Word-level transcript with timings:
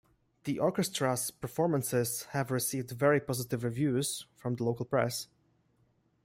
The 0.45 0.57
orchestra's 0.57 1.29
performances 1.29 2.23
have 2.31 2.49
received 2.49 2.89
very 2.89 3.19
positive 3.19 3.63
reviews 3.63 4.25
from 4.35 4.55
the 4.55 4.63
local 4.63 4.85
press. 4.87 5.27